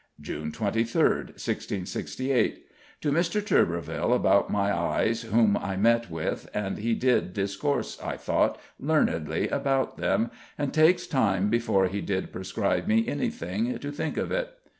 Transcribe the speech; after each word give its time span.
June 0.19 0.51
23rd, 0.51 1.37
1668: 1.37 2.65
To 3.01 3.11
Dr. 3.11 3.39
Turberville 3.39 4.15
about 4.15 4.49
my 4.49 4.75
eyes, 4.75 5.21
whom 5.21 5.55
I 5.55 5.75
met 5.75 6.09
with, 6.09 6.49
and 6.55 6.79
he 6.79 6.95
did 6.95 7.33
discourse, 7.33 8.01
I 8.01 8.17
thought, 8.17 8.59
learnedly 8.79 9.47
about 9.49 9.97
them, 9.97 10.31
and 10.57 10.73
takes 10.73 11.05
time 11.05 11.51
before 11.51 11.85
he 11.85 12.01
did 12.01 12.31
prescribe 12.31 12.87
me 12.87 13.07
anything, 13.07 13.77
to 13.77 13.91
think 13.91 14.17
of 14.17 14.31
it. 14.31 14.49